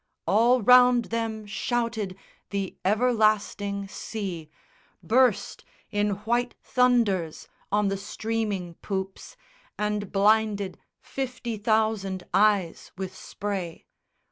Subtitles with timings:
[0.25, 2.17] All round them shouted
[2.49, 4.49] the everlasting sea,
[5.03, 9.37] Burst in white thunders on the streaming poops
[9.77, 13.85] And blinded fifty thousand eyes with spray.